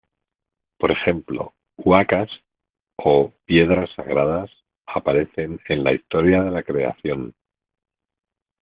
Por 0.79 0.89
ejemplo, 0.89 1.53
"huacas" 1.77 2.31
o 2.97 3.33
piedras 3.45 3.91
sagradas 3.95 4.49
aparecen 4.87 5.59
en 5.67 5.83
la 5.83 5.93
historia 5.93 6.41
de 6.41 6.49
la 6.49 6.63
creación. 6.63 7.35